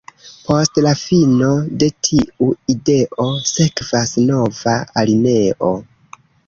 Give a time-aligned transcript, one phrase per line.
[0.45, 1.49] Post la fino
[1.83, 5.75] de tiu ideo, sekvas nova alineo.